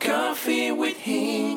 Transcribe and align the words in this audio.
Coffee 0.00 0.72
with 0.72 0.96
Hing. 1.04 1.52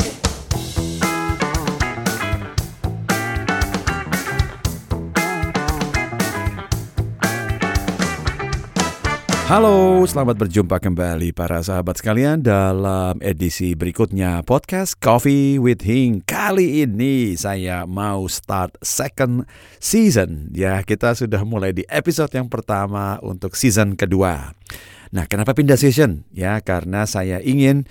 Halo, 9.48 10.04
selamat 10.04 10.36
berjumpa 10.36 10.84
kembali 10.84 11.32
para 11.32 11.64
sahabat 11.64 12.04
sekalian 12.04 12.44
dalam 12.44 13.16
edisi 13.24 13.79
berikutnya 13.79 14.44
podcast 14.44 15.00
Coffee 15.00 15.55
with 15.55 15.88
Hing. 15.88 16.20
Kali 16.28 16.84
ini 16.84 17.39
saya 17.39 17.88
mau 17.88 18.28
start 18.28 18.75
second 18.84 19.48
season. 19.80 20.52
Ya, 20.52 20.84
kita 20.84 21.16
sudah 21.16 21.48
mulai 21.48 21.71
di 21.71 21.88
episode 21.88 22.36
yang 22.36 22.52
pertama 22.52 23.23
untuk 23.23 23.55
season 23.55 23.96
kedua. 23.96 24.52
Nah, 25.16 25.32
kenapa 25.32 25.55
pindah 25.55 25.80
season? 25.80 26.28
Ya, 26.36 26.60
karena 26.60 27.07
saya 27.07 27.39
ingin 27.39 27.88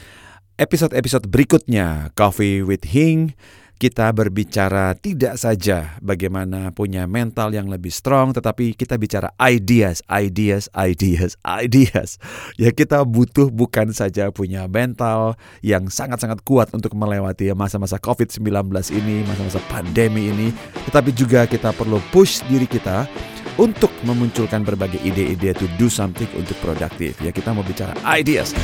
episode-episode 0.61 1.29
berikutnya 1.29 2.13
Coffee 2.17 2.65
with 2.65 2.85
Hing 2.93 3.37
kita 3.83 4.15
berbicara 4.15 4.95
tidak 4.95 5.35
saja 5.43 5.99
bagaimana 5.99 6.71
punya 6.71 7.11
mental 7.11 7.51
yang 7.51 7.67
lebih 7.67 7.91
strong, 7.91 8.31
tetapi 8.31 8.79
kita 8.79 8.95
bicara 8.95 9.35
ideas, 9.43 10.07
ideas, 10.07 10.71
ideas, 10.71 11.35
ideas. 11.43 12.23
Ya 12.55 12.71
kita 12.71 13.03
butuh 13.03 13.51
bukan 13.51 13.91
saja 13.91 14.31
punya 14.31 14.71
mental 14.71 15.35
yang 15.67 15.91
sangat-sangat 15.91 16.47
kuat 16.47 16.71
untuk 16.71 16.95
melewati 16.95 17.51
masa-masa 17.59 17.99
COVID-19 17.99 18.71
ini, 18.95 19.27
masa-masa 19.27 19.59
pandemi 19.67 20.31
ini, 20.31 20.55
tetapi 20.87 21.11
juga 21.11 21.51
kita 21.51 21.75
perlu 21.75 21.99
push 22.15 22.47
diri 22.47 22.71
kita 22.71 23.11
untuk 23.59 23.91
memunculkan 24.07 24.63
berbagai 24.63 25.03
ide-ide 25.03 25.59
to 25.59 25.67
do 25.75 25.91
something 25.91 26.31
untuk 26.39 26.55
produktif. 26.63 27.19
Ya 27.19 27.35
kita 27.35 27.51
mau 27.51 27.67
bicara 27.67 27.99
ideas. 28.15 28.55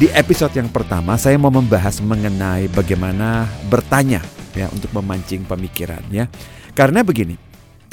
Di 0.00 0.08
episode 0.16 0.56
yang 0.56 0.72
pertama 0.72 1.20
saya 1.20 1.36
mau 1.36 1.52
membahas 1.52 2.00
mengenai 2.00 2.72
bagaimana 2.72 3.44
bertanya 3.68 4.24
ya 4.56 4.72
untuk 4.72 4.88
memancing 4.96 5.44
pemikiran 5.44 6.00
ya. 6.08 6.24
Karena 6.72 7.04
begini, 7.04 7.36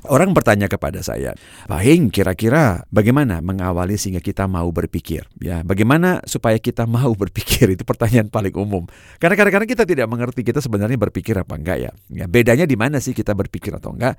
orang 0.07 0.31
bertanya 0.31 0.71
kepada 0.71 1.03
saya, 1.03 1.35
Pak 1.67 1.83
Hing 1.83 2.07
kira-kira 2.07 2.87
bagaimana 2.95 3.43
mengawali 3.43 3.99
sehingga 3.99 4.23
kita 4.23 4.47
mau 4.47 4.71
berpikir 4.71 5.27
ya. 5.43 5.67
Bagaimana 5.67 6.23
supaya 6.23 6.55
kita 6.55 6.87
mau 6.87 7.11
berpikir 7.27 7.75
itu 7.75 7.83
pertanyaan 7.83 8.31
paling 8.31 8.55
umum. 8.55 8.87
Karena 9.19 9.35
kadang-kadang 9.35 9.67
kita 9.67 9.83
tidak 9.83 10.07
mengerti 10.07 10.47
kita 10.47 10.63
sebenarnya 10.63 10.95
berpikir 10.95 11.35
apa 11.35 11.59
enggak 11.59 11.91
ya. 11.91 11.91
Ya 12.07 12.25
bedanya 12.31 12.63
di 12.63 12.79
mana 12.79 13.03
sih 13.03 13.11
kita 13.11 13.35
berpikir 13.35 13.75
atau 13.75 13.91
enggak? 13.91 14.15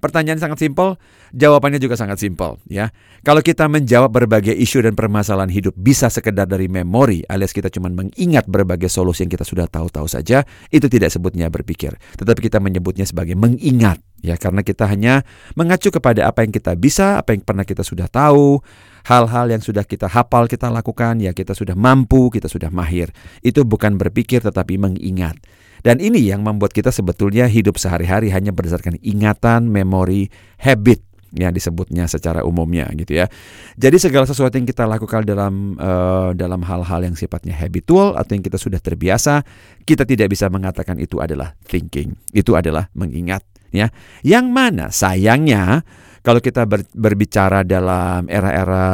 Pertanyaan 0.00 0.40
sangat 0.40 0.64
simpel, 0.64 0.96
jawabannya 1.36 1.76
juga 1.76 1.92
sangat 1.92 2.16
simpel 2.16 2.56
ya. 2.66 2.88
Kalau 3.20 3.44
kita 3.44 3.68
menjawab 3.68 4.08
berbagai 4.08 4.56
isu 4.56 4.80
dan 4.80 4.96
permasalahan 4.96 5.52
hidup 5.52 5.76
bisa 5.76 6.08
sekedar 6.08 6.48
dari 6.48 6.72
memori 6.72 7.20
alias 7.28 7.52
kita 7.52 7.68
cuma 7.68 7.92
mengingat 7.92 8.48
berbagai 8.48 8.88
solusi 8.88 9.28
yang 9.28 9.32
kita 9.36 9.44
sudah 9.44 9.68
tahu-tahu 9.68 10.08
saja, 10.08 10.48
itu 10.72 10.88
tidak 10.88 11.12
sebutnya 11.12 11.52
berpikir. 11.52 12.00
Tetapi 12.16 12.40
kita 12.48 12.64
menyebutnya 12.64 13.04
sebagai 13.04 13.36
mengingat 13.36 14.00
ya 14.24 14.36
karena 14.36 14.60
kita 14.64 14.88
hanya 14.88 15.24
mengacu 15.52 15.92
kepada 15.92 16.28
apa 16.28 16.44
yang 16.44 16.52
kita 16.52 16.72
bisa, 16.76 17.20
apa 17.20 17.36
yang 17.36 17.44
pernah 17.44 17.68
kita 17.68 17.84
sudah 17.84 18.08
tahu, 18.08 18.60
hal-hal 19.04 19.52
yang 19.52 19.60
sudah 19.60 19.84
kita 19.84 20.08
hafal 20.08 20.48
kita 20.48 20.68
lakukan, 20.68 21.20
ya 21.20 21.32
kita 21.36 21.52
sudah 21.56 21.76
mampu, 21.76 22.32
kita 22.32 22.48
sudah 22.48 22.72
mahir. 22.72 23.12
Itu 23.44 23.68
bukan 23.68 23.96
berpikir 24.00 24.44
tetapi 24.44 24.80
mengingat. 24.80 25.40
Dan 25.80 25.98
ini 25.98 26.20
yang 26.20 26.44
membuat 26.44 26.76
kita 26.76 26.92
sebetulnya 26.92 27.48
hidup 27.48 27.80
sehari-hari 27.80 28.28
hanya 28.30 28.52
berdasarkan 28.52 29.00
ingatan, 29.00 29.68
memori, 29.68 30.28
habit 30.60 31.00
yang 31.30 31.54
disebutnya 31.54 32.10
secara 32.10 32.42
umumnya 32.42 32.90
gitu 32.98 33.22
ya. 33.22 33.30
Jadi 33.78 34.02
segala 34.02 34.26
sesuatu 34.26 34.58
yang 34.58 34.66
kita 34.66 34.82
lakukan 34.86 35.22
dalam 35.22 35.78
uh, 35.78 36.34
dalam 36.34 36.62
hal-hal 36.66 37.06
yang 37.06 37.14
sifatnya 37.14 37.54
habitual 37.54 38.18
atau 38.18 38.34
yang 38.34 38.42
kita 38.42 38.58
sudah 38.58 38.82
terbiasa, 38.82 39.46
kita 39.86 40.02
tidak 40.02 40.34
bisa 40.34 40.50
mengatakan 40.50 40.98
itu 40.98 41.22
adalah 41.22 41.54
thinking. 41.66 42.18
Itu 42.34 42.58
adalah 42.58 42.90
mengingat 42.98 43.46
ya. 43.70 43.94
Yang 44.26 44.46
mana 44.50 44.90
sayangnya 44.90 45.86
kalau 46.20 46.42
kita 46.42 46.66
ber, 46.68 46.84
berbicara 46.92 47.64
dalam 47.64 48.28
era-era 48.28 48.84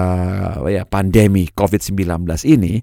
ya 0.71 0.85
pandemi 0.87 1.49
COVID-19 1.51 2.05
ini 2.47 2.79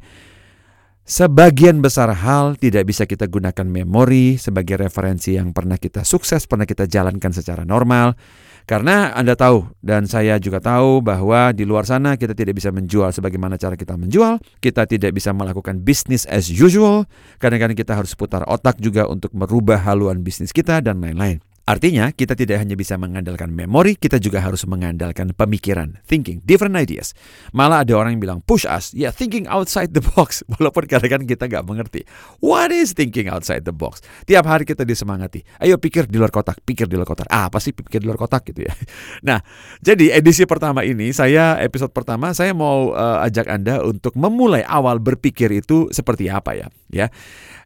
Sebagian 1.04 1.84
besar 1.84 2.08
hal 2.16 2.56
tidak 2.56 2.88
bisa 2.88 3.04
kita 3.04 3.28
gunakan 3.28 3.68
memori 3.68 4.40
sebagai 4.40 4.80
referensi 4.80 5.36
yang 5.36 5.52
pernah 5.52 5.76
kita 5.76 6.08
sukses, 6.08 6.48
pernah 6.48 6.64
kita 6.64 6.88
jalankan 6.88 7.28
secara 7.36 7.68
normal. 7.68 8.16
Karena 8.64 9.12
Anda 9.12 9.36
tahu 9.36 9.68
dan 9.84 10.08
saya 10.08 10.40
juga 10.40 10.64
tahu 10.64 11.04
bahwa 11.04 11.52
di 11.52 11.68
luar 11.68 11.84
sana 11.84 12.16
kita 12.16 12.32
tidak 12.32 12.56
bisa 12.56 12.72
menjual 12.72 13.12
sebagaimana 13.12 13.60
cara 13.60 13.76
kita 13.76 14.00
menjual, 14.00 14.40
kita 14.64 14.88
tidak 14.88 15.12
bisa 15.12 15.36
melakukan 15.36 15.84
bisnis 15.84 16.24
as 16.32 16.48
usual, 16.48 17.04
kadang-kadang 17.36 17.76
kita 17.76 18.00
harus 18.00 18.16
putar 18.16 18.48
otak 18.48 18.80
juga 18.80 19.04
untuk 19.04 19.36
merubah 19.36 19.84
haluan 19.84 20.24
bisnis 20.24 20.56
kita 20.56 20.80
dan 20.80 21.04
lain-lain. 21.04 21.44
Artinya, 21.64 22.12
kita 22.12 22.36
tidak 22.36 22.60
hanya 22.60 22.76
bisa 22.76 23.00
mengandalkan 23.00 23.48
memori, 23.48 23.96
kita 23.96 24.20
juga 24.20 24.44
harus 24.44 24.68
mengandalkan 24.68 25.32
pemikiran, 25.32 25.96
thinking, 26.04 26.44
different 26.44 26.76
ideas. 26.76 27.16
Malah 27.56 27.88
ada 27.88 27.96
orang 27.96 28.20
yang 28.20 28.24
bilang, 28.28 28.40
push 28.44 28.68
us, 28.68 28.92
ya 28.92 29.08
yeah, 29.08 29.12
thinking 29.16 29.48
outside 29.48 29.96
the 29.96 30.04
box. 30.04 30.44
Walaupun 30.60 30.92
kadang-kadang 30.92 31.24
kita 31.24 31.48
nggak 31.48 31.64
mengerti. 31.64 32.04
What 32.44 32.76
is 32.76 32.92
thinking 32.92 33.32
outside 33.32 33.64
the 33.64 33.72
box? 33.72 34.04
Tiap 34.28 34.44
hari 34.44 34.68
kita 34.68 34.84
disemangati, 34.84 35.40
ayo 35.64 35.80
pikir 35.80 36.12
di 36.12 36.20
luar 36.20 36.36
kotak, 36.36 36.60
pikir 36.68 36.92
di 36.92 37.00
luar 37.00 37.08
kotak. 37.08 37.32
Ah, 37.32 37.48
apa 37.48 37.64
sih 37.64 37.72
pikir 37.72 38.04
di 38.04 38.12
luar 38.12 38.20
kotak 38.20 38.44
gitu 38.52 38.68
ya. 38.68 38.76
Nah, 39.24 39.40
jadi 39.80 40.20
edisi 40.20 40.44
pertama 40.44 40.84
ini, 40.84 41.16
saya 41.16 41.56
episode 41.64 41.96
pertama, 41.96 42.36
saya 42.36 42.52
mau 42.52 42.92
uh, 42.92 43.24
ajak 43.24 43.48
Anda 43.48 43.80
untuk 43.80 44.20
memulai 44.20 44.68
awal 44.68 45.00
berpikir 45.00 45.48
itu 45.56 45.88
seperti 45.96 46.28
apa 46.28 46.60
ya. 46.60 46.68
ya. 46.92 47.08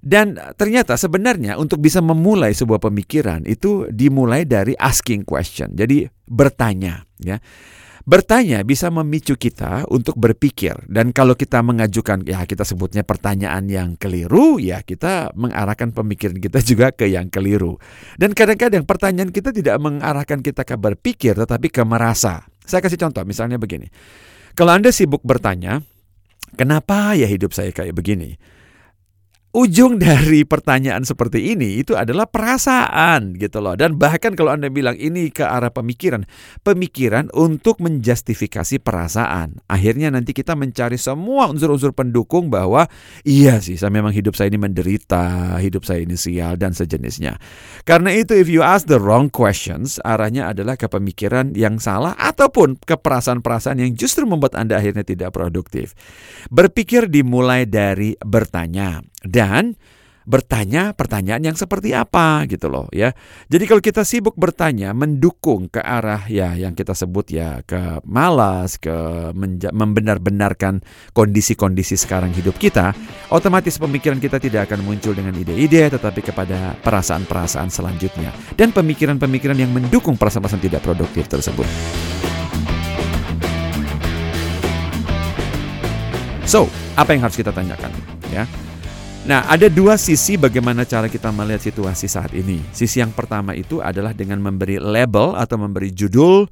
Dan 0.06 0.38
ternyata 0.54 0.94
sebenarnya 0.94 1.58
untuk 1.58 1.82
bisa 1.82 1.98
memulai 2.06 2.54
sebuah 2.54 2.78
pemikiran 2.78 3.42
itu 3.50 3.87
dimulai 3.90 4.44
dari 4.44 4.76
asking 4.78 5.24
question. 5.24 5.74
Jadi 5.74 6.08
bertanya 6.28 7.04
ya. 7.22 7.40
Bertanya 8.08 8.64
bisa 8.64 8.88
memicu 8.88 9.36
kita 9.36 9.84
untuk 9.92 10.16
berpikir 10.16 10.80
dan 10.88 11.12
kalau 11.12 11.36
kita 11.36 11.60
mengajukan 11.60 12.24
ya 12.24 12.48
kita 12.48 12.64
sebutnya 12.64 13.04
pertanyaan 13.04 13.68
yang 13.68 14.00
keliru 14.00 14.64
ya 14.64 14.80
kita 14.80 15.36
mengarahkan 15.36 15.92
pemikiran 15.92 16.40
kita 16.40 16.64
juga 16.64 16.96
ke 16.96 17.12
yang 17.12 17.28
keliru. 17.28 17.76
Dan 18.16 18.32
kadang-kadang 18.32 18.88
pertanyaan 18.88 19.28
kita 19.36 19.52
tidak 19.52 19.76
mengarahkan 19.84 20.40
kita 20.40 20.64
ke 20.64 20.80
berpikir 20.80 21.36
tetapi 21.36 21.68
ke 21.68 21.84
merasa. 21.84 22.48
Saya 22.64 22.80
kasih 22.80 22.96
contoh 22.96 23.28
misalnya 23.28 23.60
begini. 23.60 23.92
Kalau 24.56 24.72
Anda 24.72 24.96
sibuk 24.96 25.28
bertanya, 25.28 25.84
kenapa 26.56 27.12
ya 27.12 27.28
hidup 27.28 27.52
saya 27.52 27.76
kayak 27.76 27.92
begini? 27.92 28.40
Ujung 29.56 29.96
dari 29.98 30.44
pertanyaan 30.44 31.08
seperti 31.08 31.56
ini 31.56 31.80
itu 31.80 31.96
adalah 31.96 32.28
perasaan 32.28 33.34
gitu 33.40 33.64
loh. 33.64 33.80
Dan 33.80 33.96
bahkan 33.96 34.36
kalau 34.36 34.54
Anda 34.54 34.68
bilang 34.68 35.00
ini 35.00 35.32
ke 35.32 35.48
arah 35.48 35.72
pemikiran, 35.72 36.28
pemikiran 36.62 37.32
untuk 37.32 37.80
menjustifikasi 37.80 38.84
perasaan. 38.84 39.64
Akhirnya 39.72 40.12
nanti 40.12 40.36
kita 40.36 40.54
mencari 40.54 41.00
semua 41.00 41.48
unsur-unsur 41.48 41.96
pendukung 41.96 42.52
bahwa 42.52 42.86
iya 43.24 43.58
sih 43.64 43.80
saya 43.80 43.90
memang 43.90 44.12
hidup 44.12 44.36
saya 44.36 44.52
ini 44.52 44.60
menderita, 44.60 45.56
hidup 45.64 45.88
saya 45.88 46.04
ini 46.04 46.20
sial 46.20 46.60
dan 46.60 46.76
sejenisnya. 46.76 47.40
Karena 47.88 48.12
itu 48.12 48.36
if 48.36 48.52
you 48.52 48.62
ask 48.62 48.86
the 48.86 49.00
wrong 49.00 49.32
questions, 49.32 49.98
arahnya 50.04 50.52
adalah 50.52 50.76
ke 50.76 50.86
pemikiran 50.92 51.56
yang 51.56 51.80
salah 51.80 52.14
ataupun 52.20 52.78
ke 52.84 53.00
perasaan-perasaan 53.00 53.80
yang 53.80 53.96
justru 53.96 54.28
membuat 54.28 54.60
Anda 54.60 54.78
akhirnya 54.78 55.08
tidak 55.08 55.34
produktif. 55.34 55.96
Berpikir 56.52 57.10
dimulai 57.10 57.66
dari 57.66 58.14
bertanya 58.20 59.02
dan 59.26 59.78
bertanya 60.28 60.92
pertanyaan 60.92 61.40
yang 61.40 61.56
seperti 61.56 61.96
apa 61.96 62.44
gitu 62.52 62.68
loh 62.68 62.92
ya. 62.92 63.16
Jadi 63.48 63.64
kalau 63.64 63.80
kita 63.80 64.04
sibuk 64.04 64.36
bertanya 64.36 64.92
mendukung 64.92 65.72
ke 65.72 65.80
arah 65.80 66.28
ya 66.28 66.52
yang 66.52 66.76
kita 66.76 66.92
sebut 66.92 67.32
ya 67.32 67.64
ke 67.64 68.04
malas, 68.04 68.76
ke 68.76 68.92
membenar-benarkan 69.72 70.84
kondisi-kondisi 71.16 71.96
sekarang 71.96 72.36
hidup 72.36 72.60
kita, 72.60 72.92
otomatis 73.32 73.80
pemikiran 73.80 74.20
kita 74.20 74.36
tidak 74.44 74.68
akan 74.68 74.84
muncul 74.84 75.16
dengan 75.16 75.32
ide-ide 75.32 75.88
tetapi 75.96 76.20
kepada 76.20 76.76
perasaan-perasaan 76.84 77.72
selanjutnya 77.72 78.36
dan 78.60 78.76
pemikiran-pemikiran 78.76 79.56
yang 79.56 79.72
mendukung 79.72 80.20
perasaan-perasaan 80.20 80.60
tidak 80.60 80.84
produktif 80.84 81.32
tersebut. 81.32 81.66
So, 86.44 86.68
apa 87.00 87.16
yang 87.16 87.28
harus 87.28 87.36
kita 87.40 87.52
tanyakan 87.56 87.92
ya? 88.32 88.44
Nah, 89.28 89.44
ada 89.44 89.68
dua 89.68 90.00
sisi 90.00 90.40
bagaimana 90.40 90.88
cara 90.88 91.12
kita 91.12 91.36
melihat 91.36 91.60
situasi 91.60 92.08
saat 92.08 92.32
ini. 92.32 92.64
Sisi 92.72 93.04
yang 93.04 93.12
pertama 93.12 93.52
itu 93.52 93.84
adalah 93.84 94.16
dengan 94.16 94.40
memberi 94.40 94.80
label 94.80 95.36
atau 95.36 95.60
memberi 95.60 95.92
judul, 95.92 96.48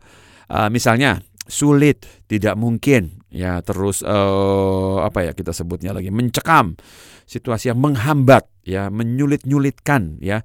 uh, 0.52 0.68
misalnya 0.68 1.24
sulit, 1.48 2.04
tidak 2.28 2.60
mungkin, 2.60 3.24
ya 3.32 3.64
terus 3.64 4.04
uh, 4.04 5.08
apa 5.08 5.24
ya 5.24 5.32
kita 5.32 5.56
sebutnya 5.56 5.96
lagi 5.96 6.12
mencekam, 6.12 6.76
situasi 7.24 7.72
yang 7.72 7.80
menghambat, 7.80 8.44
ya 8.68 8.92
menyulit-nyulitkan, 8.92 10.20
ya 10.20 10.44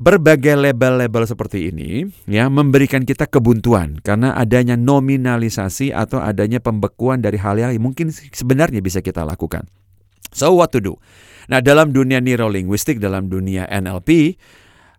berbagai 0.00 0.56
label-label 0.56 1.22
seperti 1.22 1.70
ini 1.70 2.02
ya 2.26 2.50
memberikan 2.50 3.06
kita 3.06 3.30
kebuntuan 3.30 4.02
karena 4.02 4.34
adanya 4.34 4.74
nominalisasi 4.74 5.94
atau 5.94 6.18
adanya 6.18 6.58
pembekuan 6.58 7.22
dari 7.22 7.38
hal 7.38 7.62
yang 7.62 7.70
mungkin 7.78 8.10
sebenarnya 8.10 8.80
bisa 8.80 9.04
kita 9.04 9.22
lakukan. 9.22 9.68
So 10.34 10.52
what 10.58 10.74
to 10.74 10.82
do? 10.82 10.98
Nah, 11.46 11.62
dalam 11.62 11.94
dunia 11.94 12.18
neurolinguistik, 12.18 12.98
dalam 12.98 13.28
dunia 13.28 13.68
NLP, 13.68 14.34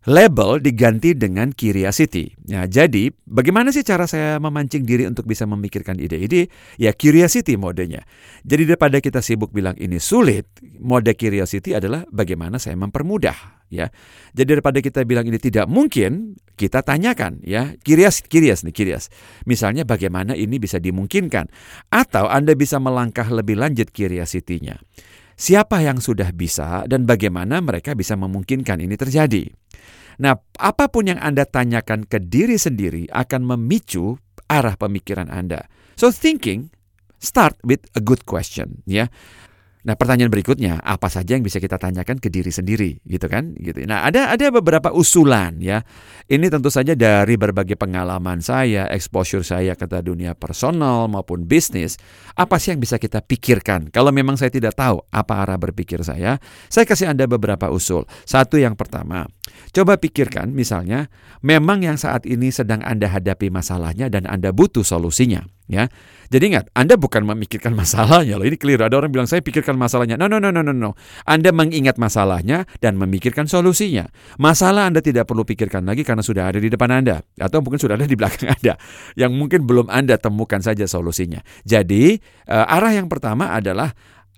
label 0.06 0.62
diganti 0.62 1.18
dengan 1.18 1.50
curiosity. 1.50 2.38
Ya, 2.46 2.70
jadi 2.70 3.10
bagaimana 3.26 3.74
sih 3.74 3.82
cara 3.82 4.06
saya 4.06 4.38
memancing 4.38 4.86
diri 4.86 5.10
untuk 5.10 5.26
bisa 5.26 5.50
memikirkan 5.50 5.98
ide-ide? 5.98 6.54
Ya 6.78 6.94
curiosity 6.94 7.58
modenya. 7.58 8.06
Jadi 8.46 8.70
daripada 8.70 9.02
kita 9.02 9.26
sibuk 9.26 9.50
bilang 9.50 9.74
ini 9.82 9.98
sulit, 9.98 10.46
mode 10.78 11.10
curiosity 11.18 11.74
adalah 11.74 12.06
bagaimana 12.14 12.62
saya 12.62 12.78
mempermudah. 12.78 13.66
Ya, 13.74 13.90
jadi 14.38 14.62
daripada 14.62 14.78
kita 14.78 15.02
bilang 15.10 15.26
ini 15.26 15.42
tidak 15.42 15.66
mungkin, 15.66 16.38
kita 16.54 16.86
tanyakan 16.86 17.42
ya 17.42 17.74
curious, 17.82 18.22
curious 18.22 18.62
nih 18.62 18.78
curious. 18.78 19.10
Misalnya 19.50 19.90
bagaimana 19.90 20.38
ini 20.38 20.62
bisa 20.62 20.78
dimungkinkan? 20.78 21.50
Atau 21.90 22.30
Anda 22.30 22.54
bisa 22.54 22.78
melangkah 22.78 23.26
lebih 23.34 23.58
lanjut 23.58 23.90
curiosity-nya. 23.90 24.78
Siapa 25.36 25.84
yang 25.84 26.00
sudah 26.00 26.32
bisa 26.32 26.88
dan 26.88 27.04
bagaimana 27.04 27.60
mereka 27.60 27.92
bisa 27.92 28.16
memungkinkan 28.16 28.80
ini 28.80 28.96
terjadi? 28.96 29.52
Nah, 30.24 30.40
apa 30.56 30.88
pun 30.88 31.12
yang 31.12 31.20
Anda 31.20 31.44
tanyakan 31.44 32.08
ke 32.08 32.24
diri 32.24 32.56
sendiri 32.56 33.12
akan 33.12 33.44
memicu 33.44 34.16
arah 34.48 34.80
pemikiran 34.80 35.28
Anda. 35.28 35.68
So 36.00 36.08
thinking 36.12 36.72
start 37.20 37.60
with 37.68 37.84
a 37.96 38.02
good 38.04 38.24
question, 38.24 38.80
ya. 38.88 39.12
Nah, 39.86 39.94
pertanyaan 39.94 40.34
berikutnya, 40.34 40.82
apa 40.82 41.14
saja 41.14 41.38
yang 41.38 41.46
bisa 41.46 41.62
kita 41.62 41.78
tanyakan 41.78 42.18
ke 42.18 42.34
diri 42.34 42.50
sendiri, 42.50 43.06
gitu 43.06 43.30
kan? 43.30 43.54
Gitu. 43.54 43.86
Nah, 43.86 44.02
ada 44.02 44.34
ada 44.34 44.50
beberapa 44.50 44.90
usulan 44.90 45.62
ya. 45.62 45.86
Ini 46.26 46.50
tentu 46.50 46.74
saja 46.74 46.98
dari 46.98 47.38
berbagai 47.38 47.78
pengalaman 47.78 48.42
saya, 48.42 48.90
exposure 48.90 49.46
saya 49.46 49.78
ke 49.78 49.86
dunia 50.02 50.34
personal 50.34 51.06
maupun 51.06 51.46
bisnis. 51.46 52.02
Apa 52.34 52.58
sih 52.58 52.74
yang 52.74 52.82
bisa 52.82 52.98
kita 52.98 53.22
pikirkan? 53.22 53.94
Kalau 53.94 54.10
memang 54.10 54.42
saya 54.42 54.50
tidak 54.50 54.74
tahu 54.74 55.06
apa 55.14 55.46
arah 55.46 55.62
berpikir 55.62 56.02
saya, 56.02 56.42
saya 56.66 56.90
kasih 56.90 57.14
Anda 57.14 57.30
beberapa 57.30 57.70
usul. 57.70 58.10
Satu 58.26 58.58
yang 58.58 58.74
pertama, 58.74 59.30
coba 59.70 60.02
pikirkan 60.02 60.50
misalnya, 60.50 61.14
memang 61.46 61.86
yang 61.86 62.02
saat 62.02 62.26
ini 62.26 62.50
sedang 62.50 62.82
Anda 62.82 63.06
hadapi 63.06 63.54
masalahnya 63.54 64.10
dan 64.10 64.26
Anda 64.26 64.50
butuh 64.50 64.82
solusinya, 64.82 65.46
ya. 65.69 65.89
Jadi 66.25 66.51
ingat, 66.53 66.73
Anda 66.73 66.97
bukan 66.97 67.21
memikirkan 67.25 67.77
masalahnya 67.81 68.41
loh. 68.41 68.45
Ini 68.47 68.57
clear. 68.57 68.81
Ada 68.85 68.97
orang 68.97 69.13
bilang 69.13 69.29
saya 69.29 69.45
pikirkan 69.45 69.77
masalahnya. 69.77 70.17
No, 70.17 70.25
no, 70.25 70.41
no, 70.41 70.50
no, 70.50 70.65
no, 70.65 70.73
no. 70.73 70.91
Anda 71.29 71.53
mengingat 71.53 72.01
masalahnya 72.01 72.65
dan 72.81 72.97
memikirkan 72.97 73.45
solusinya. 73.45 74.09
Masalah 74.41 74.89
Anda 74.89 75.06
tidak 75.06 75.29
perlu 75.29 75.45
pikirkan 75.45 75.85
lagi 75.85 76.01
karena 76.01 76.25
sudah 76.25 76.50
ada 76.50 76.57
di 76.57 76.69
depan 76.69 76.89
Anda 76.89 77.21
atau 77.38 77.62
mungkin 77.62 77.77
sudah 77.77 77.95
ada 77.97 78.07
di 78.09 78.17
belakang 78.17 78.51
Anda 78.57 78.73
yang 79.13 79.38
mungkin 79.38 79.69
belum 79.69 79.88
Anda 79.88 80.17
temukan 80.17 80.59
saja 80.62 80.89
solusinya. 80.89 81.41
Jadi, 81.62 82.17
uh, 82.50 82.65
arah 82.65 82.94
yang 82.97 83.06
pertama 83.06 83.53
adalah 83.53 83.94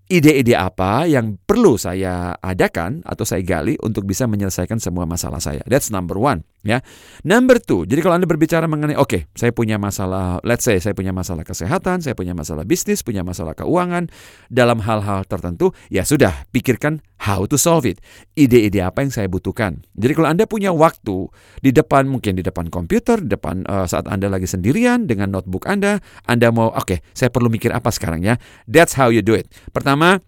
ide-ide 0.07 0.55
apa 0.55 1.03
yang 1.03 1.35
perlu 1.35 1.75
saya 1.75 2.35
adakan 2.39 3.03
atau 3.03 3.27
saya 3.27 3.43
gali 3.43 3.75
untuk 3.83 4.07
bisa 4.07 4.23
menyelesaikan 4.23 4.79
semua 4.79 5.03
masalah 5.03 5.43
saya. 5.43 5.61
That's 5.67 5.91
number 5.91 6.15
one. 6.15 6.47
Ya, 6.67 6.83
number 7.23 7.63
two. 7.63 7.87
Jadi 7.87 8.03
kalau 8.03 8.19
anda 8.19 8.27
berbicara 8.27 8.67
mengenai, 8.67 8.99
oke, 8.99 9.07
okay, 9.07 9.21
saya 9.39 9.55
punya 9.55 9.79
masalah, 9.79 10.43
let's 10.43 10.67
say 10.67 10.83
saya 10.83 10.91
punya 10.91 11.15
masalah 11.15 11.47
kesehatan, 11.47 12.03
saya 12.03 12.11
punya 12.11 12.35
masalah 12.35 12.67
bisnis, 12.67 13.07
punya 13.07 13.23
masalah 13.23 13.55
keuangan 13.55 14.11
dalam 14.51 14.83
hal-hal 14.83 15.23
tertentu, 15.23 15.71
ya 15.87 16.03
sudah, 16.03 16.43
pikirkan 16.51 16.99
how 17.23 17.47
to 17.47 17.55
solve 17.55 17.87
it. 17.87 18.03
Ide-ide 18.35 18.83
apa 18.83 18.99
yang 18.99 19.15
saya 19.15 19.31
butuhkan. 19.31 19.79
Jadi 19.95 20.11
kalau 20.11 20.27
anda 20.27 20.43
punya 20.43 20.75
waktu 20.75 21.31
di 21.63 21.71
depan, 21.71 22.11
mungkin 22.11 22.35
di 22.35 22.43
depan 22.43 22.67
komputer, 22.67 23.23
di 23.23 23.31
depan 23.31 23.63
uh, 23.63 23.87
saat 23.87 24.03
anda 24.11 24.27
lagi 24.27 24.45
sendirian 24.45 25.07
dengan 25.07 25.31
notebook 25.31 25.71
anda, 25.71 26.03
anda 26.27 26.51
mau, 26.51 26.67
oke, 26.75 26.83
okay, 26.83 26.99
saya 27.15 27.31
perlu 27.31 27.47
mikir 27.47 27.71
apa 27.71 27.95
sekarang 27.95 28.27
ya. 28.27 28.35
That's 28.67 28.99
how 28.99 29.07
you 29.07 29.23
do 29.23 29.39
it. 29.39 29.47
Pertama, 29.71 30.19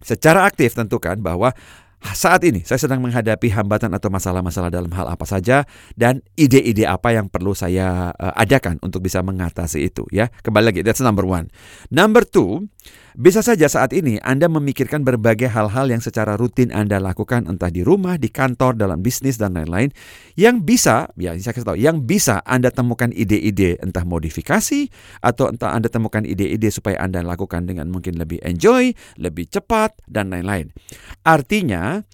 secara 0.00 0.46
aktif 0.46 0.78
tentukan 0.78 1.18
bahwa 1.18 1.50
saat 2.00 2.40
ini 2.48 2.64
saya 2.64 2.80
sedang 2.80 3.04
menghadapi 3.04 3.52
hambatan 3.52 3.92
atau 3.92 4.08
masalah-masalah 4.08 4.72
dalam 4.72 4.88
hal 4.96 5.06
apa 5.12 5.28
saja 5.28 5.68
dan 5.94 6.24
ide-ide 6.34 6.88
apa 6.88 7.12
yang 7.12 7.28
perlu 7.28 7.52
saya 7.52 8.10
uh, 8.16 8.34
adakan 8.34 8.80
untuk 8.80 9.04
bisa 9.04 9.20
mengatasi 9.20 9.84
itu 9.84 10.08
ya. 10.08 10.32
Kembali 10.40 10.72
lagi 10.72 10.80
that's 10.80 11.04
number 11.04 11.28
one. 11.28 11.52
Number 11.92 12.24
two, 12.24 12.72
bisa 13.18 13.42
saja 13.42 13.66
saat 13.66 13.90
ini 13.96 14.20
Anda 14.22 14.46
memikirkan 14.46 15.02
berbagai 15.02 15.50
hal-hal 15.50 15.90
yang 15.90 15.98
secara 15.98 16.38
rutin 16.38 16.70
Anda 16.70 17.02
lakukan 17.02 17.50
entah 17.50 17.70
di 17.70 17.82
rumah, 17.82 18.20
di 18.20 18.30
kantor, 18.30 18.78
dalam 18.78 19.02
bisnis 19.02 19.38
dan 19.38 19.58
lain-lain 19.58 19.90
yang 20.38 20.62
bisa, 20.62 21.10
ya 21.18 21.34
saya 21.38 21.54
kasih 21.54 21.66
tahu, 21.66 21.78
yang 21.78 22.06
bisa 22.06 22.44
Anda 22.46 22.70
temukan 22.70 23.10
ide-ide 23.10 23.80
entah 23.82 24.06
modifikasi 24.06 24.90
atau 25.24 25.50
entah 25.50 25.74
Anda 25.74 25.90
temukan 25.90 26.22
ide-ide 26.22 26.70
supaya 26.70 27.02
Anda 27.02 27.24
lakukan 27.26 27.66
dengan 27.66 27.90
mungkin 27.90 28.20
lebih 28.20 28.38
enjoy, 28.46 28.94
lebih 29.18 29.50
cepat 29.50 29.98
dan 30.06 30.30
lain-lain. 30.30 30.70
Artinya, 31.26 32.06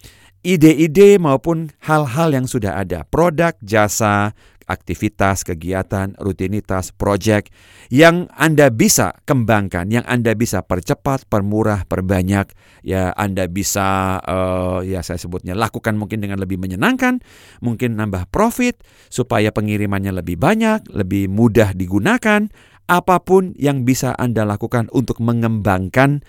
ide-ide 0.47 1.19
maupun 1.19 1.75
hal-hal 1.83 2.31
yang 2.31 2.47
sudah 2.47 2.79
ada, 2.79 3.03
produk, 3.03 3.53
jasa, 3.59 4.31
aktivitas, 4.67 5.47
kegiatan, 5.47 6.13
rutinitas, 6.19 6.91
proyek 6.91 7.49
yang 7.87 8.27
Anda 8.35 8.67
bisa 8.67 9.15
kembangkan, 9.23 9.87
yang 9.87 10.03
Anda 10.03 10.35
bisa 10.35 10.61
percepat, 10.61 11.25
permurah, 11.31 11.87
perbanyak, 11.87 12.51
ya 12.83 13.15
Anda 13.15 13.47
bisa 13.47 14.19
uh, 14.19 14.83
ya 14.83 14.99
saya 15.01 15.17
sebutnya 15.17 15.55
lakukan 15.55 15.95
mungkin 15.95 16.19
dengan 16.19 16.37
lebih 16.43 16.59
menyenangkan, 16.59 17.23
mungkin 17.63 17.95
nambah 17.95 18.27
profit 18.29 18.83
supaya 19.07 19.55
pengirimannya 19.55 20.11
lebih 20.11 20.35
banyak, 20.35 20.91
lebih 20.91 21.31
mudah 21.31 21.71
digunakan, 21.71 22.51
apa 22.87 23.19
pun 23.23 23.55
yang 23.59 23.83
bisa 23.83 24.15
Anda 24.15 24.47
lakukan 24.47 24.91
untuk 24.95 25.19
mengembangkan 25.23 26.23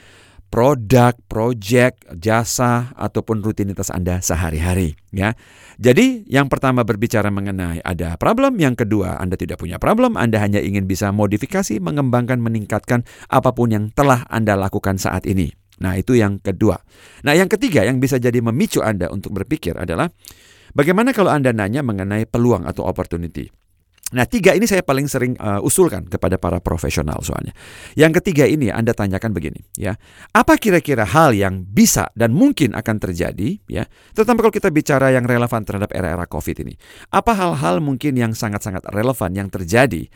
produk, 0.49 1.13
project, 1.29 2.09
jasa 2.17 2.93
ataupun 2.97 3.45
rutinitas 3.45 3.93
Anda 3.93 4.25
sehari-hari 4.25 4.97
ya. 5.13 5.37
Jadi 5.79 6.27
yang 6.27 6.51
pertama 6.51 6.83
berbicara 6.83 7.31
mengenai 7.31 7.85
ada 7.85 8.19
problem, 8.19 8.59
yang 8.59 8.75
kedua 8.75 9.21
Anda 9.21 9.39
tidak 9.39 9.63
punya 9.63 9.79
problem, 9.79 10.19
Anda 10.19 10.43
hanya 10.43 10.59
ingin 10.59 10.91
bisa 10.91 11.15
modifikasi, 11.15 11.79
mengembangkan, 11.79 12.41
meningkatkan 12.43 13.07
apa 13.31 13.55
pun 13.55 13.71
yang 13.71 13.85
telah 13.95 14.27
Anda 14.27 14.59
lakukan 14.59 14.99
saat 14.99 15.29
ini. 15.29 15.53
Nah, 15.79 15.95
itu 15.95 16.19
yang 16.19 16.43
kedua. 16.43 16.83
Nah, 17.23 17.39
yang 17.39 17.47
ketiga 17.47 17.87
yang 17.87 18.03
bisa 18.03 18.19
jadi 18.19 18.43
memicu 18.43 18.83
Anda 18.83 19.07
untuk 19.15 19.31
berpikir 19.39 19.79
adalah 19.79 20.11
bagaimana 20.75 21.15
kalau 21.15 21.31
Anda 21.31 21.55
nanya 21.55 21.87
mengenai 21.87 22.27
peluang 22.27 22.67
atau 22.67 22.83
opportunity. 22.83 23.47
Nah, 24.09 24.25
tiga 24.25 24.57
ini 24.57 24.65
saya 24.65 24.81
paling 24.81 25.05
sering 25.05 25.37
uh, 25.37 25.61
usulkan 25.61 26.09
kepada 26.09 26.41
para 26.41 26.65
profesional 26.65 27.21
soalnya. 27.21 27.53
Yang 27.93 28.25
ketiga 28.25 28.49
ini 28.49 28.73
Anda 28.73 28.97
tanyakan 28.97 29.37
begini, 29.37 29.61
ya. 29.77 30.01
Apa 30.33 30.57
kira-kira 30.57 31.05
hal 31.05 31.37
yang 31.37 31.69
bisa 31.69 32.09
dan 32.17 32.33
mungkin 32.33 32.73
akan 32.73 32.97
terjadi, 32.97 33.61
ya? 33.69 33.85
Terutama 34.17 34.49
kalau 34.49 34.55
kita 34.57 34.73
bicara 34.73 35.13
yang 35.13 35.29
relevan 35.29 35.61
terhadap 35.61 35.93
era-era 35.93 36.25
Covid 36.25 36.57
ini. 36.65 36.73
Apa 37.13 37.37
hal-hal 37.37 37.85
mungkin 37.85 38.17
yang 38.17 38.33
sangat-sangat 38.33 38.89
relevan 38.89 39.37
yang 39.37 39.53
terjadi 39.53 40.09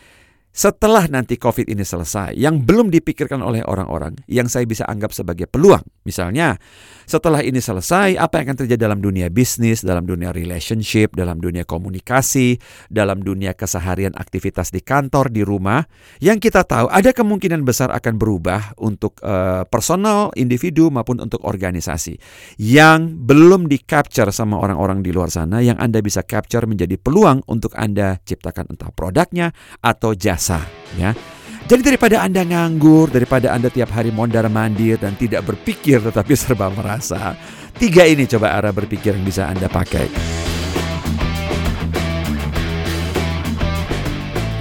setelah 0.52 1.08
nanti 1.08 1.40
COVID 1.40 1.64
ini 1.72 1.80
selesai, 1.80 2.36
yang 2.36 2.60
belum 2.60 2.92
dipikirkan 2.92 3.40
oleh 3.40 3.64
orang-orang, 3.64 4.20
yang 4.28 4.52
saya 4.52 4.68
bisa 4.68 4.84
anggap 4.84 5.16
sebagai 5.16 5.48
peluang. 5.48 5.80
Misalnya, 6.02 6.58
setelah 7.06 7.42
ini 7.46 7.62
selesai, 7.62 8.18
apa 8.18 8.42
yang 8.42 8.50
akan 8.50 8.58
terjadi 8.66 8.90
dalam 8.90 8.98
dunia 8.98 9.30
bisnis, 9.30 9.86
dalam 9.86 10.02
dunia 10.02 10.34
relationship, 10.34 11.14
dalam 11.14 11.38
dunia 11.38 11.62
komunikasi, 11.62 12.58
dalam 12.90 13.22
dunia 13.22 13.54
keseharian 13.54 14.14
aktivitas 14.18 14.74
di 14.74 14.82
kantor, 14.82 15.30
di 15.30 15.46
rumah, 15.46 15.82
yang 16.18 16.42
kita 16.42 16.66
tahu 16.66 16.90
ada 16.90 17.14
kemungkinan 17.14 17.62
besar 17.62 17.94
akan 17.94 18.14
berubah 18.18 18.74
untuk 18.82 19.18
uh, 19.22 19.62
personal, 19.70 20.34
individu, 20.34 20.90
maupun 20.90 21.22
untuk 21.22 21.42
organisasi. 21.46 22.18
Yang 22.58 23.00
belum 23.22 23.70
di-capture 23.70 24.34
sama 24.34 24.58
orang-orang 24.58 25.06
di 25.06 25.14
luar 25.14 25.30
sana, 25.30 25.62
yang 25.62 25.78
Anda 25.78 26.02
bisa 26.02 26.26
capture 26.26 26.66
menjadi 26.66 26.98
peluang 26.98 27.46
untuk 27.46 27.78
Anda 27.78 28.18
ciptakan 28.26 28.74
entah 28.74 28.90
produknya 28.90 29.54
atau 29.78 30.18
jasa 30.18 30.62
ya. 30.98 31.14
Jadi 31.62 31.94
daripada 31.94 32.26
Anda 32.26 32.42
nganggur, 32.42 33.14
daripada 33.14 33.54
Anda 33.54 33.70
tiap 33.70 33.94
hari 33.94 34.10
mondar 34.10 34.50
mandir 34.50 34.98
dan 34.98 35.14
tidak 35.14 35.46
berpikir 35.46 36.02
tetapi 36.02 36.34
serba 36.34 36.66
merasa, 36.74 37.38
tiga 37.78 38.02
ini 38.02 38.26
coba 38.26 38.58
arah 38.58 38.74
berpikir 38.74 39.14
yang 39.14 39.22
bisa 39.22 39.46
Anda 39.46 39.70
pakai. 39.70 40.06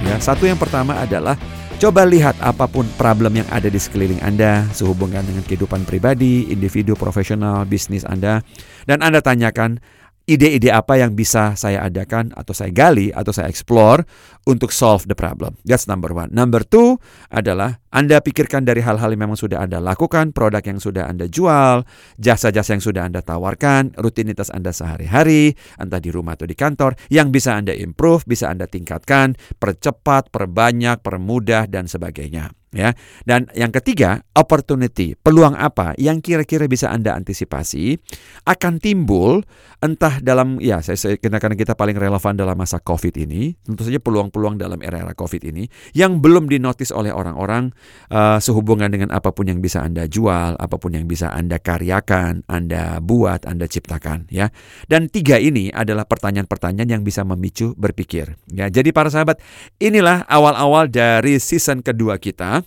Ya, 0.06 0.16
satu 0.22 0.46
yang 0.46 0.60
pertama 0.60 0.94
adalah 1.02 1.34
coba 1.82 2.06
lihat 2.06 2.38
apa 2.38 2.70
pun 2.70 2.86
problem 2.94 3.42
yang 3.42 3.48
ada 3.50 3.66
di 3.66 3.82
sekeliling 3.82 4.22
Anda 4.22 4.70
sehubungan 4.70 5.26
dengan 5.26 5.42
kehidupan 5.42 5.82
pribadi, 5.82 6.54
individu, 6.54 6.94
profesional, 6.94 7.66
bisnis 7.66 8.06
Anda 8.06 8.46
dan 8.86 9.02
Anda 9.02 9.18
tanyakan 9.18 9.82
ide-ide 10.26 10.70
apa 10.70 10.98
yang 10.98 11.18
bisa 11.18 11.58
saya 11.58 11.82
adakan 11.86 12.30
atau 12.38 12.54
saya 12.54 12.70
gali 12.70 13.10
atau 13.10 13.34
saya 13.34 13.50
explore 13.50 14.06
untuk 14.46 14.70
solve 14.70 15.06
the 15.10 15.18
problem. 15.18 15.58
That's 15.66 15.90
number 15.90 16.14
one. 16.14 16.30
Number 16.30 16.62
two 16.62 16.98
adalah 17.30 17.82
Anda 17.90 18.22
pikirkan 18.22 18.62
dari 18.62 18.80
hal-hal 18.80 19.12
yang 19.14 19.28
memang 19.28 19.38
sudah 19.38 19.62
Anda 19.62 19.82
lakukan, 19.82 20.30
produk 20.30 20.62
yang 20.62 20.80
sudah 20.80 21.10
Anda 21.10 21.26
jual, 21.26 21.84
jasa-jasa 22.18 22.78
yang 22.78 22.84
sudah 22.84 23.02
Anda 23.06 23.20
tawarkan, 23.20 23.98
rutinitas 23.98 24.48
Anda 24.48 24.70
sehari-hari, 24.70 25.58
entah 25.76 26.00
di 26.00 26.10
rumah 26.14 26.38
atau 26.38 26.46
di 26.46 26.54
kantor, 26.54 26.96
yang 27.10 27.34
bisa 27.34 27.58
Anda 27.58 27.74
improve, 27.74 28.24
bisa 28.24 28.48
Anda 28.48 28.70
tingkatkan, 28.70 29.36
percepat, 29.58 30.30
perbanyak, 30.30 31.02
permudah, 31.04 31.68
dan 31.68 31.90
sebagainya 31.90 32.61
ya. 32.72 32.96
Dan 33.22 33.46
yang 33.52 33.70
ketiga, 33.70 34.24
opportunity, 34.34 35.14
peluang 35.14 35.54
apa 35.54 35.94
yang 36.00 36.18
kira-kira 36.24 36.66
bisa 36.66 36.90
Anda 36.90 37.14
antisipasi 37.14 38.00
akan 38.48 38.80
timbul 38.80 39.44
entah 39.82 40.22
dalam 40.22 40.62
ya 40.62 40.78
saya, 40.78 40.94
saya 40.94 41.18
karena 41.18 41.58
kita 41.58 41.74
paling 41.74 41.98
relevan 41.98 42.38
dalam 42.38 42.54
masa 42.54 42.78
Covid 42.78 43.18
ini, 43.18 43.52
tentu 43.66 43.82
saja 43.82 43.98
peluang-peluang 43.98 44.54
dalam 44.56 44.78
era-era 44.78 45.12
Covid 45.12 45.42
ini 45.50 45.66
yang 45.92 46.22
belum 46.22 46.46
dinotis 46.46 46.94
oleh 46.94 47.10
orang-orang 47.10 47.74
uh, 48.14 48.38
sehubungan 48.38 48.88
dengan 48.88 49.10
apa 49.10 49.34
pun 49.34 49.50
yang 49.50 49.58
bisa 49.58 49.82
Anda 49.82 50.06
jual, 50.06 50.54
apa 50.54 50.76
pun 50.78 50.94
yang 50.94 51.10
bisa 51.10 51.34
Anda 51.34 51.58
karyakan, 51.58 52.46
Anda 52.46 53.02
buat, 53.02 53.44
Anda 53.44 53.66
ciptakan 53.66 54.30
ya. 54.30 54.54
Dan 54.86 55.10
tiga 55.10 55.42
ini 55.42 55.68
adalah 55.74 56.06
pertanyaan-pertanyaan 56.06 56.88
yang 56.88 57.02
bisa 57.02 57.26
memicu 57.26 57.74
berpikir. 57.74 58.38
Ya, 58.54 58.70
jadi 58.70 58.94
para 58.94 59.10
sahabat, 59.10 59.42
inilah 59.82 60.22
awal-awal 60.30 60.86
dari 60.86 61.42
season 61.42 61.82
kedua 61.82 62.22
kita 62.22 62.61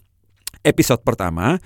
episode 0.65 1.05
pertama 1.05 1.61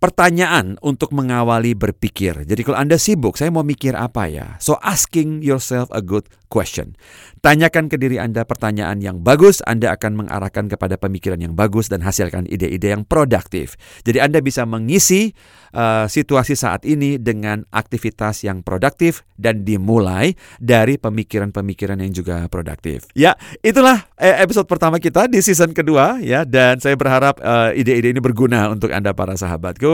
pertanyaan 0.00 0.80
untuk 0.80 1.12
mengawali 1.12 1.76
berpikir. 1.76 2.48
Jadi 2.48 2.60
kalau 2.64 2.80
Anda 2.80 2.96
sibuk, 2.96 3.36
saya 3.36 3.52
mau 3.52 3.62
mikir 3.62 3.92
apa 3.92 4.26
ya? 4.26 4.56
So 4.56 4.80
asking 4.80 5.44
yourself 5.44 5.92
a 5.92 6.00
good 6.00 6.24
question. 6.50 6.98
Tanyakan 7.40 7.88
ke 7.88 7.96
diri 7.96 8.20
Anda 8.20 8.44
pertanyaan 8.44 9.00
yang 9.00 9.24
bagus, 9.24 9.64
Anda 9.64 9.96
akan 9.96 10.26
mengarahkan 10.26 10.68
kepada 10.68 11.00
pemikiran 11.00 11.40
yang 11.40 11.56
bagus 11.56 11.88
dan 11.88 12.04
hasilkan 12.04 12.44
ide-ide 12.50 12.92
yang 12.92 13.06
produktif. 13.06 13.80
Jadi 14.04 14.20
Anda 14.20 14.44
bisa 14.44 14.68
mengisi 14.68 15.32
uh, 15.72 16.04
situasi 16.04 16.58
saat 16.58 16.84
ini 16.84 17.16
dengan 17.16 17.64
aktivitas 17.72 18.44
yang 18.44 18.60
produktif 18.60 19.24
dan 19.40 19.64
dimulai 19.64 20.36
dari 20.60 21.00
pemikiran-pemikiran 21.00 22.02
yang 22.04 22.12
juga 22.12 22.44
produktif. 22.52 23.08
Ya, 23.16 23.40
itulah 23.64 24.04
eh, 24.20 24.44
episode 24.44 24.68
pertama 24.68 25.00
kita 25.00 25.30
di 25.30 25.40
season 25.40 25.72
kedua 25.72 26.20
ya 26.20 26.44
dan 26.44 26.76
saya 26.76 26.98
berharap 26.98 27.40
uh, 27.40 27.72
ide-ide 27.72 28.12
ini 28.12 28.20
berguna 28.20 28.68
untuk 28.68 28.92
Anda 28.92 29.16
para 29.16 29.32
sahabatku. 29.32 29.89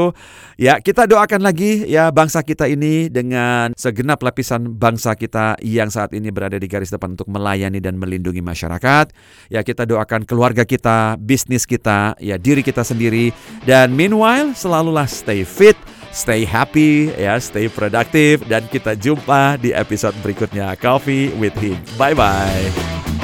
Ya, 0.56 0.80
kita 0.80 1.04
doakan 1.04 1.44
lagi 1.44 1.84
ya 1.84 2.08
bangsa 2.08 2.40
kita 2.40 2.64
ini 2.64 3.12
dengan 3.12 3.76
segenap 3.76 4.24
lapisan 4.24 4.72
bangsa 4.72 5.12
kita 5.12 5.60
yang 5.60 5.92
saat 5.92 6.16
ini 6.16 6.32
berada 6.32 6.56
di 6.56 6.64
garis 6.64 6.88
depan 6.88 7.12
untuk 7.12 7.28
melayani 7.28 7.76
dan 7.76 8.00
melindungi 8.00 8.40
masyarakat. 8.40 9.12
Ya 9.52 9.60
kita 9.60 9.84
doakan 9.84 10.24
keluarga 10.24 10.64
kita, 10.64 11.20
bisnis 11.20 11.68
kita, 11.68 12.16
ya 12.16 12.40
diri 12.40 12.64
kita 12.64 12.80
sendiri. 12.80 13.36
Dan 13.68 13.92
meanwhile 13.92 14.56
selalulah 14.56 15.04
stay 15.04 15.44
fit, 15.44 15.76
stay 16.08 16.48
happy, 16.48 17.12
ya 17.20 17.36
stay 17.36 17.68
produktif. 17.68 18.40
Dan 18.48 18.64
kita 18.72 18.96
jumpa 18.96 19.60
di 19.60 19.76
episode 19.76 20.16
berikutnya 20.24 20.72
Coffee 20.80 21.36
with 21.36 21.56
Him. 21.60 21.76
Bye-bye. 22.00 23.15